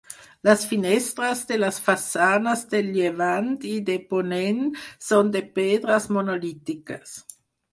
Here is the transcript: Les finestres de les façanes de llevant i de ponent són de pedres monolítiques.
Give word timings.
Les 0.47 0.61
finestres 0.69 1.43
de 1.51 1.57
les 1.63 1.77
façanes 1.87 2.63
de 2.73 2.81
llevant 2.87 3.53
i 3.75 3.75
de 3.91 3.99
ponent 4.15 4.65
són 5.11 5.31
de 5.37 5.45
pedres 5.61 6.09
monolítiques. 6.19 7.17